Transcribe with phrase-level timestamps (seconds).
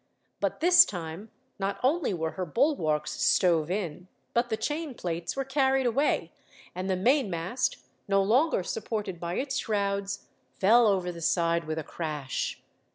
[0.39, 1.29] But this time,
[1.59, 6.31] not only were her bulwarks stove in, but the chain plates were carried away;
[6.73, 7.77] and the mainmast,
[8.07, 10.25] no longer supported by its shrouds,
[10.59, 12.63] fell over the side with a crash.